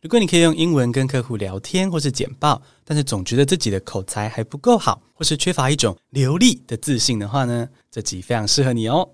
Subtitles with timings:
[0.00, 9.10] 如果你可以用英文跟客户聊天或是简报，但是总觉得自己的口才还不够好，或是缺乏一种流利的自信的话呢，这集非常适合你哦。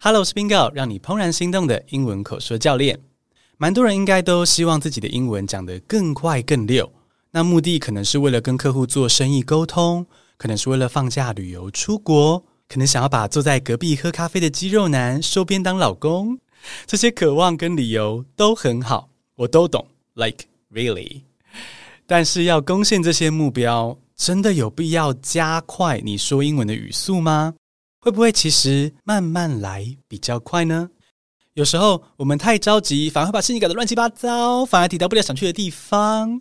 [0.00, 2.98] Hello，我是 Bingo，让你怦然心动的英文口说教练。
[3.62, 6.90] 蛮多人应该都希望自己的英文讲得更快更溜，
[7.30, 10.06] 那目的可能是为了跟客户做生意沟通，
[10.38, 16.38] 可能是为了放假旅游出国，可能想要把坐在隔壁喝咖啡的肌肉男收编当老公。
[16.86, 21.20] 这些渴望跟理由都很好，我都懂，like really。
[22.06, 27.52] 但是要攻陷这些目标，真的有必要加快你说英文的语速吗？
[28.00, 30.88] 会不会其实慢慢来比较快呢？
[31.54, 36.40] 有时候我们太着急，反而会把事情搞得乱七八糟，反而抵达不了想去的地方。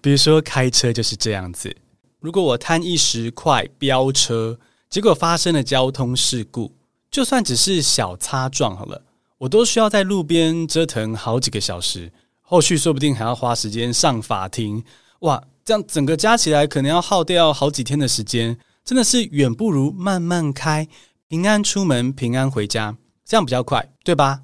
[0.00, 1.76] 比如说开车就是这样子，
[2.20, 6.72] 如果我贪一时快飙车，结果发生了交通事故，
[7.10, 9.02] 就算只是小擦撞好了，
[9.38, 14.84] 我都需要在路边折腾好几个小时，后续说不定还要花时间上法庭。
[15.20, 20.86] 哇，这样整个加起来可能要耗掉好几天的时间，真的是远不如慢慢开，
[21.26, 22.96] 平安出门，平安回家。
[23.27, 24.43] 这样比较快，对吧？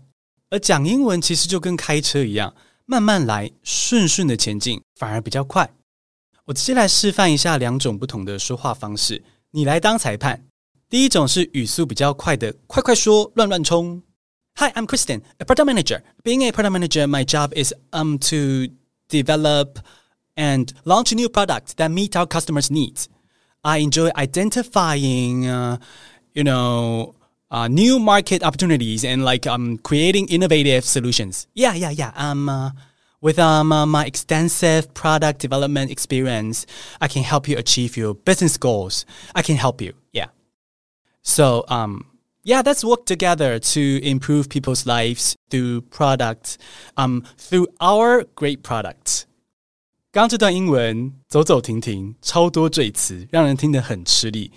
[0.50, 5.70] 而讲英文其实就跟开车一样，慢慢来，顺顺的前进，反而比较快。
[6.46, 10.44] 我直接来示范一下两种不同的说话方式，你来当裁判。
[10.90, 14.02] 第一种是语速比较快的，快快说，乱乱冲。
[14.56, 16.02] Hi, I'm Kristen, a product manager.
[16.24, 18.74] Being a product manager, my job is um to
[19.08, 19.76] develop
[20.36, 23.06] and launch new products that meet our customers' needs.
[23.62, 25.78] I enjoy identifying, uh,
[26.34, 27.14] you know.
[27.54, 31.48] Uh, new market opportunities and like um creating innovative solutions.
[31.56, 32.12] Yeah, yeah, yeah.
[32.16, 32.70] Um, uh,
[33.22, 36.68] with um uh, my extensive product development experience,
[37.02, 39.04] I can help you achieve your business goals.
[39.34, 39.94] I can help you.
[40.14, 40.28] Yeah.
[41.24, 42.06] So um
[42.44, 46.60] yeah, let's work together to improve people's lives through products.
[46.98, 49.26] Um, through our great products.
[50.12, 54.52] 刚刚这段英文走走停停，超多赘词，让人听得很吃力。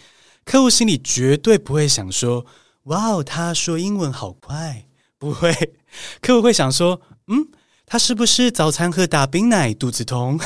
[0.45, 2.45] 客户心里绝对不会想说。
[2.87, 4.87] 哇哦，他说英文好快，
[5.19, 5.75] 不会，
[6.21, 7.49] 客户会想说，嗯，
[7.87, 10.41] 他是不是早餐喝大冰奶，肚子痛？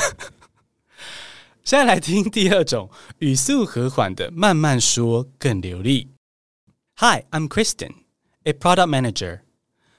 [1.63, 2.89] 现在来听第二种，
[3.19, 6.11] 语速和缓的，慢慢说更流利。
[6.97, 7.93] Hi, I'm Kristen,
[8.43, 9.41] a product manager.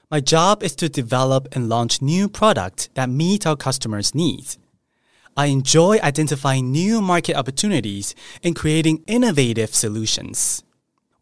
[0.09, 4.55] My job is to develop and launch new products that meet our customers' needs.
[5.35, 10.63] I enjoy identifying new market opportunities and creating innovative solutions.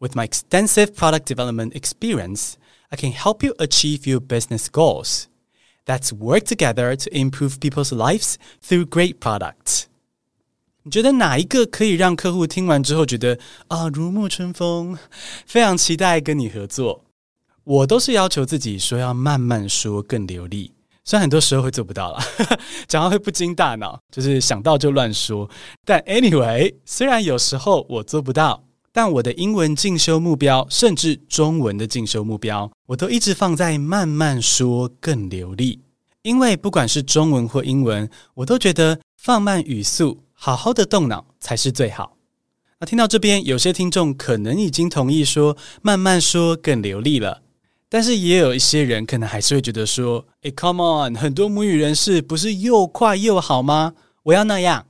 [0.02, 2.52] With my extensive product development experience,
[2.90, 5.24] I can help you achieve your business goals.
[5.86, 9.84] Let's work together to improve people's lives through great products.
[10.84, 14.96] 你觉得哪一个可以让客户听完之后觉得啊如沐春风，
[15.44, 17.04] 非常期待跟你合作？
[17.64, 20.72] 我都是要求自己说要慢慢说更流利，
[21.04, 22.24] 虽然很多时候会做不到啦，
[22.86, 25.50] 讲话会不经大脑，就是想到就乱说。
[25.84, 28.62] 但 anyway， 虽然有时候我做不到。
[28.95, 35.81] 但我的英文进修目标，甚至中文的进修目标，我都一直放在慢慢说更流利。
[36.21, 42.15] 因为不管是中文或英文，我都觉得放慢语速，好好的动脑才是最好。
[42.79, 47.41] 那听到这边，有些听众可能已经同意说慢慢说更流利了，
[47.89, 53.95] 但是也有一些人可能还是会觉得说：“诶，come on，很多母语人士不是又快又好吗？
[54.21, 54.85] 我要那样。”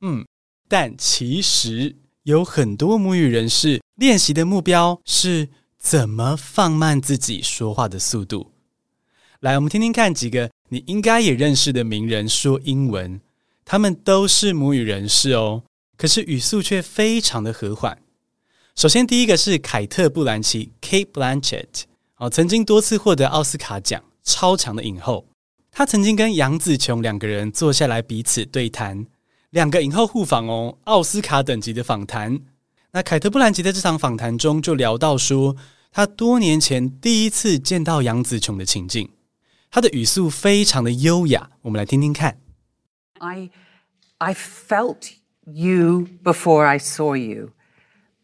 [0.00, 0.24] 嗯，
[0.66, 1.96] 但其实。
[2.26, 5.48] 有很多母语人士练习的目标是
[5.78, 8.50] 怎么放慢自己说话的速度。
[9.38, 13.20] 来，我们听听看几个你应该也认识的名人说英文，
[13.64, 15.62] 他们都是母语人士哦，
[15.96, 17.96] 可是语速却非常的和缓。
[18.74, 21.84] 首先，第一个是凯特·布兰奇 （Kate Blanchett），
[22.16, 25.28] 哦，曾经多次获得奥斯卡奖，超强的影后。
[25.70, 29.06] 她曾经跟杨紫琼两个人坐下来彼此对谈。
[29.56, 32.38] 两个影后互访哦，奥斯卡等级的访谈。
[32.90, 35.56] 那凯特·布兰奇在这场访谈中就聊到说，
[35.90, 39.08] 他多年前第一次见到杨紫琼的情境，
[39.70, 41.52] 她的语速非常的优雅。
[41.62, 42.38] 我们来听听看。
[43.18, 43.48] I
[44.18, 45.12] I felt
[45.46, 47.52] you before I saw you.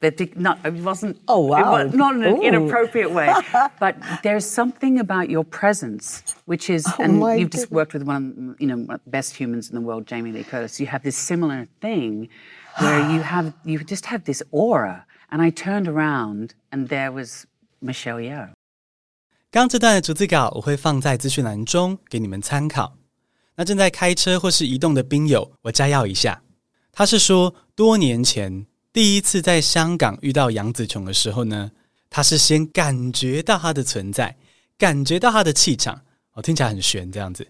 [0.01, 1.17] But not, it wasn't.
[1.27, 1.75] Oh wow!
[1.77, 3.33] It was not in an inappropriate way.
[3.79, 7.61] but there's something about your presence, which is, oh and you've goodness.
[7.61, 10.31] just worked with one, you know, one of the best humans in the world, Jamie
[10.31, 10.79] Lee Curtis.
[10.79, 12.29] You have this similar thing
[12.77, 15.07] where you have, you just have this aura.
[15.31, 17.47] And I turned around, and there was
[17.81, 18.49] Michelle Yeoh.
[19.49, 22.97] 刚刚这段的逐字稿我会放在资讯栏中给你们参考。
[23.55, 26.43] 那正在开车或是移动的宾友，我摘要一下。
[26.91, 31.70] 他是说，多年前 第一次在香港遇到杨紫琼的时候呢，
[32.10, 34.36] 他是先感觉到她的存在，
[34.76, 36.02] 感觉到她的气场。
[36.34, 37.46] 哦，听起来很玄，这样子。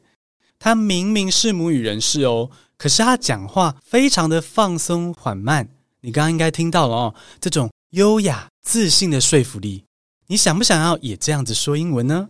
[0.58, 5.68] 他明明是母语人士哦，可是他讲话非常的放松缓慢。
[6.02, 9.84] 你刚刚应该听到了哦，这种优雅自信的说服力。
[10.28, 12.28] 你想不想要也这样子说英文呢？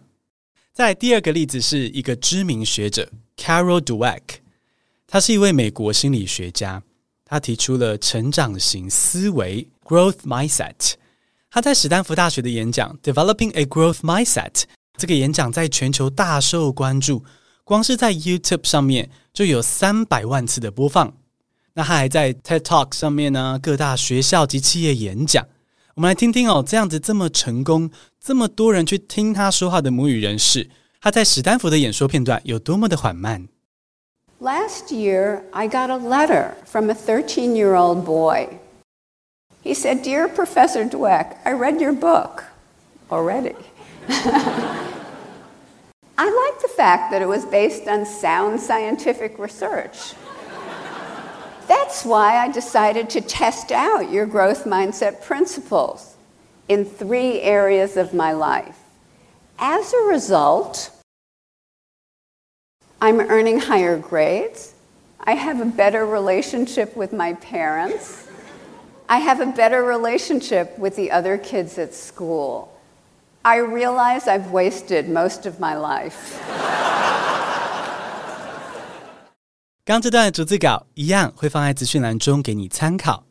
[0.73, 4.21] 在第二个例子是一个知名学者 Carol Dweck，
[5.07, 6.83] 他是一位美国心理学家，
[7.33, 10.93] 他提出了成长型思维 （growth mindset）。
[11.51, 14.65] 他在史丹福大学的演讲 “Developing a Growth Mindset”。
[14.99, 17.25] 这个演讲在全球大受关注，
[17.65, 21.11] 光是在 YouTube 上面就有三百万次的播放。
[21.73, 25.49] 那他还在 TED Talk 上面呢，各大学校及企业演讲。
[25.95, 27.91] 我们来听听哦，这样子这么成功，
[28.21, 30.69] 这么多人去听他说话的母语人士，
[31.01, 33.49] 他在史丹福的演说片段有多么的缓慢。
[34.43, 38.59] Last year, I got a letter from a 13-year-old boy.
[39.61, 42.43] He said, "Dear Professor Dweck, I read your book
[43.09, 43.55] already."
[44.09, 44.89] I
[46.19, 50.15] like the fact that it was based on sound scientific research.
[51.69, 56.17] That's why I decided to test out your growth mindset principles
[56.67, 58.81] in three areas of my life.
[59.61, 60.91] As a result,
[63.05, 64.75] I'm earning higher grades.
[65.19, 68.29] I have a better relationship with my parents.
[69.09, 72.69] I have a better relationship with the other kids at school.
[73.43, 76.15] I realize I've wasted most of my life.
[79.85, 83.25] 刚这段逐字稿一样会放在资讯栏中给你参考。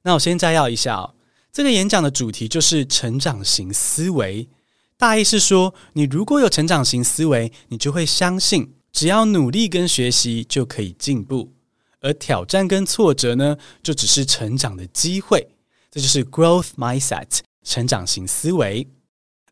[0.00, 1.12] 那我先摘要一下哦，
[1.52, 4.48] 这个演讲的主题就是成长型思维。
[4.96, 11.52] 大意是说，你如果有成长型思维，你就会相信只要努力跟学习就可以进步，
[12.00, 15.48] 而挑战跟挫折呢，就只是成长的机会。
[15.90, 18.86] 这就是 growth mindset，成长型思维。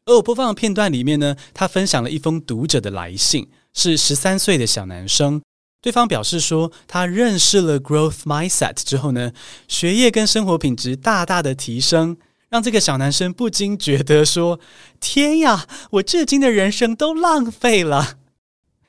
[0.04, 5.42] 而我播放的片段里面呢，他分享了一封读者的来信，是十三岁的小男生。
[5.80, 9.32] 对方表示说，他认识了 Growth Mindset 之后呢，
[9.68, 12.16] 学业跟生活品质大大的提升，
[12.48, 14.58] 让这个小男生不禁觉得说
[14.98, 18.17] ：“天呀，我至今的人生都浪费了。”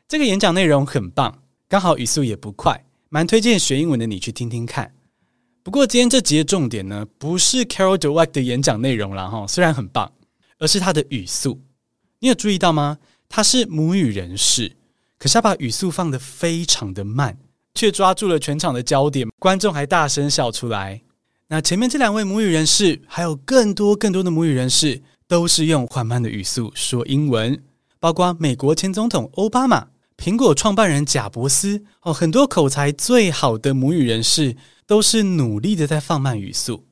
[0.10, 4.92] 这个演讲内容很棒，刚好语速也不快，蛮推荐学英文的你去听听看。
[5.62, 10.12] 不过今天这集的重点呢，不是 Carol Dweck 的演讲内容了哈，虽然很棒。
[10.58, 11.62] 而是他的语速，
[12.20, 12.98] 你有注意到吗？
[13.30, 14.76] 他是母语人士，
[15.18, 17.38] 可是他把语速放得非常的慢，
[17.76, 21.00] 却抓住了全场的焦点，观众还大声笑出来。
[21.48, 27.64] 那前面这两位母语人士，还有更多更多的母语人士，都是用缓慢的语速说英文，
[28.00, 29.88] 包括美国前总统欧巴马、
[30.20, 36.86] 苹果创办人贾伯斯哦，很多口才最好的母语人士，都是努力的在放慢语速。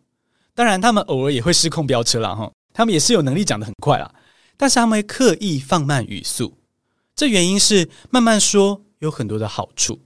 [0.56, 2.50] 当然，他们偶尔也会失控飙车了哈。
[2.72, 4.16] 他们也是有能力讲得很快啦，
[4.56, 6.58] 但是他们会刻意放慢语速。
[7.18, 10.00] 这原因是慢慢说有很多的好处，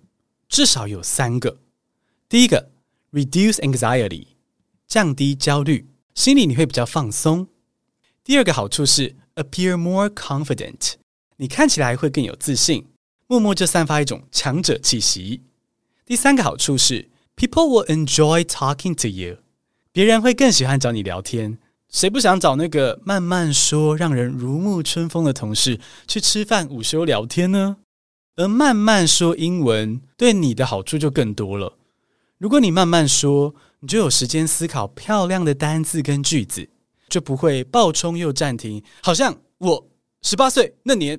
[0.50, 1.60] 至少有三个。
[2.28, 2.72] 第一个
[3.12, 4.30] ，reduce anxiety，
[4.88, 7.48] 降低焦虑，心里你会比较放松。
[8.24, 10.94] 第二个好处是 appear more confident，
[11.38, 12.88] 你看起来会更有自信，
[13.32, 15.44] 默默就散发一种强者气息。
[16.06, 19.38] 第三个好处是 people will enjoy talking to you，
[19.94, 21.58] 别人会更喜欢找你聊天。
[21.88, 27.78] 谁不想找那个慢慢说、让人如沐春风的同事去吃饭、午休聊天呢？
[28.36, 31.78] 而慢慢说英文对你的好处就更多了。
[32.38, 36.68] 如果你慢慢说，你就有时间思考漂亮的单字跟句子，
[37.08, 38.84] 就不会暴冲又暂停。
[39.02, 39.90] 好像我
[40.22, 41.18] 十八岁那年，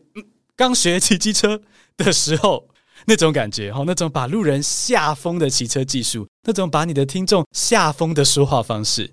[0.63, 1.61] 刚学骑机车
[1.97, 2.69] 的时候
[3.07, 9.13] 那种感觉，哈，那种把路人吓疯的骑车技术，那种把你的听众吓疯的说话方式。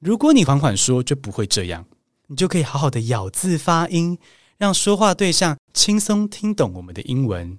[0.00, 1.84] 如果你缓缓说，就不会这样，
[2.26, 4.18] 你就可以好好的咬字发音，
[4.58, 7.56] 让说话对象轻松听懂我们的英文。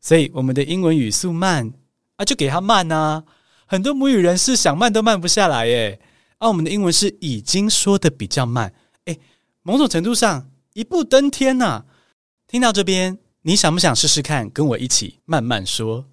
[0.00, 1.72] 所以我们的英文语速慢
[2.14, 3.24] 啊，就给他慢啊。
[3.66, 6.00] 很多母语人士想慢都慢不下来耶。
[6.38, 8.72] 而、我们的英文是已经说的比较慢，
[9.06, 9.18] 诶，
[9.62, 11.86] 某种程度上一步登天呐、啊。
[12.50, 16.06] 听到这边，你想不想试试看，跟我一起慢慢说？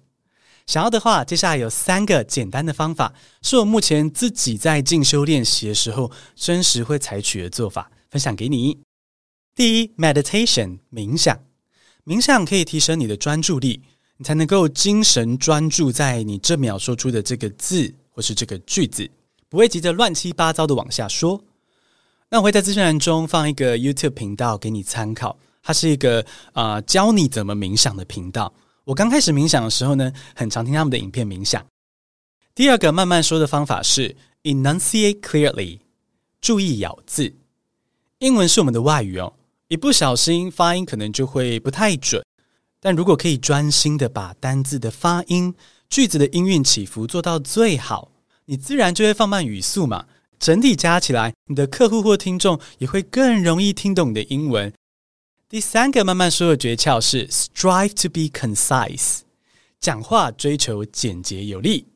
[0.68, 8.78] 想要的话，接下来有三个简单的方法，是我目前自己在进修练习的时候真实会采取的做法，分享给你。
[9.56, 11.36] 第一，meditation 冥想，
[12.04, 13.82] 冥想可以提升你的专注力，
[14.18, 19.10] 你才能够精神专注在你这秒说出的这个字或是这个句子，
[19.48, 21.42] 不会急着乱七八糟的往下说。
[22.30, 25.36] 那我会在资讯栏中放一个 YouTube 频道给你参考，
[25.68, 28.50] 它是一个啊、教你怎么冥想的频道。
[28.84, 31.62] 我刚开始冥想的时候呢，很常听他们的影片冥想。
[32.54, 35.80] 第二个慢慢说的方法是 enunciate clearly，
[36.40, 37.34] 注意咬字。
[38.20, 39.34] 英文是我们的外语哦，
[39.68, 42.24] 一不小心发音可能就会不太准。
[42.80, 45.54] 但如果可以专心的把单字的发音、
[45.90, 48.10] 句子的音韵起伏做到最好，
[48.46, 50.06] 你自然就会放慢语速嘛。
[50.38, 54.72] 整体加起来，你的客户或听众也会更容易听懂你的英文。
[55.50, 59.20] 第三个慢慢说的诀窍是 strive to be concise，
[59.80, 61.86] 讲话追求简洁有力。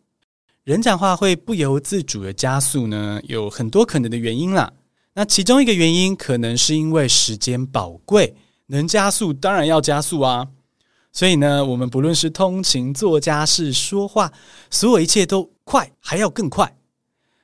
[0.64, 4.73] 人讲话会不由自主的加速呢，有很多可能的原因啦。
[5.12, 8.35] 那其中一个原因可能是因为时间宝贵，
[8.68, 10.49] 能加速当然要加速啊。
[11.12, 14.32] 所以呢，我们不论是通勤、做家事、说话，
[14.71, 16.75] 所有一切都快，还要更快。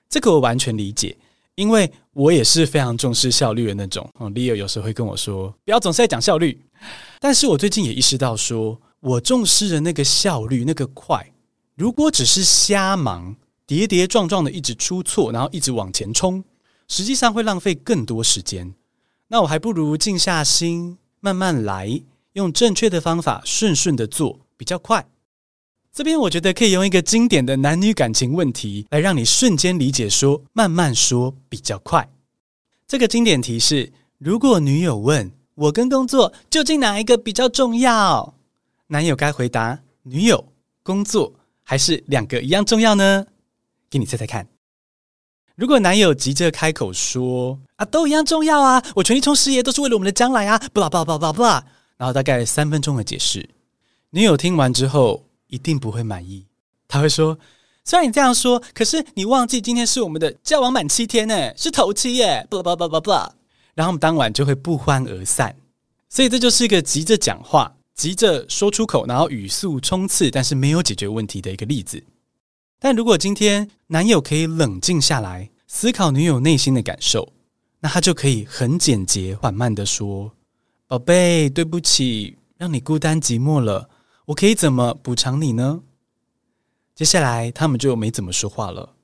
[0.08, 1.18] 这个我完全理解，
[1.58, 4.08] 因为我也是非常重视效率的那种。
[4.14, 6.64] 哦，Leo 有时候会跟我说，不要总是在讲效率。
[7.18, 11.32] 但是我最近也意识到说，说我重视的那个效率、那个快，
[11.74, 13.34] 如果只是瞎忙、
[13.66, 16.44] 跌跌撞撞的一直出错，然后一直往前冲，
[16.86, 18.72] 实际上会浪费更多时间。
[19.26, 22.00] 那我还不如静下心，慢慢来，
[22.34, 25.04] 用正确的方法，顺顺的做，比较快。
[25.98, 32.08] 这边我觉得可以用一个经典的男女感情问题来让你瞬间理解说，慢慢说比较快。
[32.86, 38.32] 这个经典题是：如果女友问我跟工作究竟哪一个比较重要，
[38.86, 40.52] 男友该回答女友、
[40.84, 43.26] 工作还是两个一样重要呢？
[43.90, 44.46] 给你猜猜看。
[45.56, 53.50] 如果男友急着开口说啊，都一样重要啊，我全力冲事业都是为了我们的将来啊，不啦不啦不啦不啦不啦，然后大概三分钟的解释，
[54.10, 55.24] 女友听完之后。
[55.48, 56.46] 一定不会满意，
[56.86, 57.38] 他会说
[57.84, 63.10] ：“虽然你这样说，可是你忘记今天是我们的交往满七天呢，是头七耶。”不不不不不，
[63.74, 65.56] 然后我们当晚就会不欢而散。
[66.08, 72.02] 所以这就是一个急着讲话、急着说出口，然后语速冲刺，但是没有解决问题的一个例子。
[72.78, 77.32] 但如果今天男友可以冷静下来，思考女友内心的感受，
[77.80, 80.30] 那他就可以很简洁、缓慢地说
[80.86, 83.88] ：“宝贝，对不起，让你孤单寂寞了。”
[84.28, 85.80] 我可以怎么补偿你呢？
[86.94, 88.94] 接下来他们就没怎么说话了，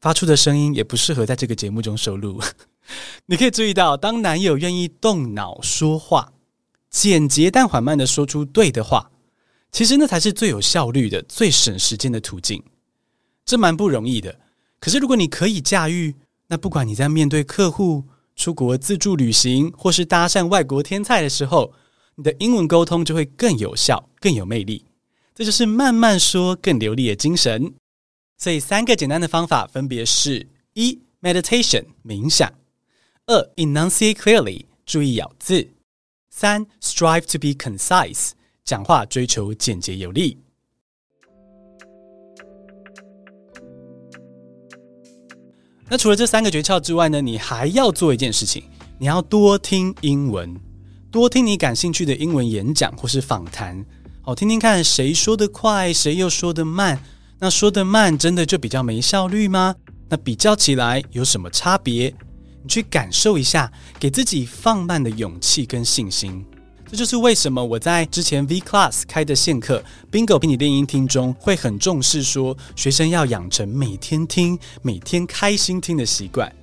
[0.00, 2.40] 发出的声音也不适合在这个节目中收录。
[3.26, 6.32] 你可以注意到，当男友愿意动脑说话，
[6.90, 9.12] 简洁但缓慢的说出对的话，
[9.70, 12.60] 其实那才是最有效率的、最省时间的途径。
[13.44, 14.40] 这蛮不容易的，
[14.80, 16.16] 可是如果你可以驾驭，
[16.48, 18.02] 那不管你在面对客户、
[18.34, 21.72] 出国自助旅行，或是搭讪外国天菜的时候，
[22.18, 24.86] 你的英文沟通就会更有效、更有魅力，
[25.34, 27.74] 这就是慢慢说更流利的精神。
[28.38, 32.48] 所以三个简单的方法分别是：一、meditation 冥想；
[33.26, 35.68] 二、enunciate clearly 注意咬字；
[36.30, 38.30] 三、strive to be concise
[38.64, 40.38] 讲话追求简洁有力。
[45.88, 48.64] 那除了这三个诀窍之外呢，你还要做一件事情，
[48.98, 50.58] 你要多听英文。
[51.16, 53.82] 多听你感兴趣的英文演讲或是访谈，
[54.20, 57.02] 好，听听看谁说得快，谁又说得慢。
[57.38, 59.74] 那说得慢真的就比较没效率吗？
[60.10, 62.14] 那比较起来有什么差别？
[62.62, 66.44] 你去感受一下，给自己放慢的勇气跟信心。
[66.86, 69.82] 这就是为什么我在之前 V Class 开的线课
[70.12, 76.54] Bingo 陪你练英听中，会很重视说学生要养成每天听、每天开心听的习惯，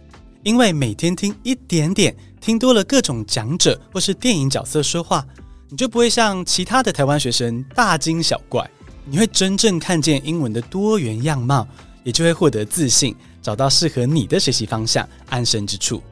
[0.43, 2.15] 因为每天听一点点。
[2.43, 5.25] 听多了各种讲者或是电影角色说话，
[5.69, 8.69] 你就不会像其他的台湾学生大惊小怪，
[9.05, 11.65] 你会真正看见英文的多元样貌，
[12.03, 16.03] 也就会获得自信，找到适合你的学习方向，安身之处。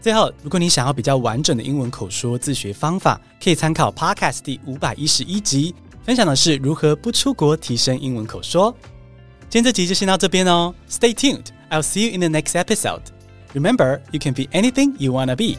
[0.00, 8.72] 最后，如果你想要比较完整的英文口说自学方法，可以参考 Podcast 第五百一十一集，分享的是如何不出国提升英文口说。
[9.48, 13.00] 今天这集就先到这边哦，Stay tuned，I'll see you in the next episode.
[13.54, 15.58] Remember, you can be anything you wanna be.